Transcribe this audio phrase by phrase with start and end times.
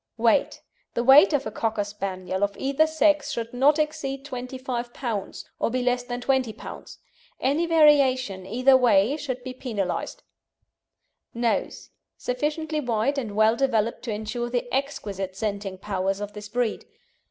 [0.17, 0.61] WEIGHT
[0.95, 5.69] The weight of a Cocker Spaniel of either sex should not exceed 25 lb., or
[5.69, 6.97] be less than 20 lb.
[7.39, 10.23] Any variation either way should be penalised.
[11.35, 16.85] NOSE Sufficiently wide and well developed to ensure the exquisite scenting powers of this breed.